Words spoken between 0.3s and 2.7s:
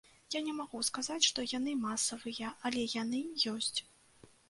Я не магу сказаць, што яны масавыя,